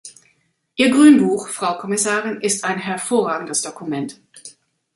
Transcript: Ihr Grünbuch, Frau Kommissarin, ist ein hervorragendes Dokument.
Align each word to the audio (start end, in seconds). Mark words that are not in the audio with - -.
Ihr 0.77 0.89
Grünbuch, 0.89 1.47
Frau 1.47 1.77
Kommissarin, 1.77 2.41
ist 2.41 2.63
ein 2.63 2.79
hervorragendes 2.79 3.61
Dokument. 3.61 4.19